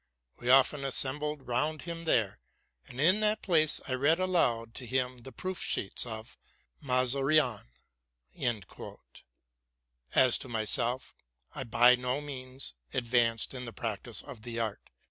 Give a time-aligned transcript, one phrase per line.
[0.39, 2.39] We often assembled round him there,
[2.87, 7.67] and in that place I read aloud to him the proof sheets of '* Musarion."'
[10.15, 11.15] As to myself,
[11.67, 14.89] [by no means advanced in the practice of the art.